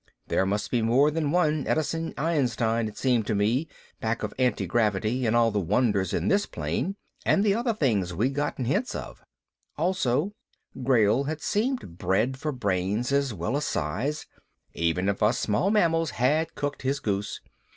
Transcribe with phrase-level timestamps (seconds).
[0.29, 3.67] There must be more than one Edison Einstein, it seemed to me,
[3.99, 8.33] back of antigravity and all the wonders in this plane and the other things we'd
[8.33, 9.21] gotten hints of.
[9.77, 10.33] Also,
[10.75, 14.25] Grayl had seemed bred for brains as well as size,
[14.73, 17.39] even if us small mammals had cooked his goose.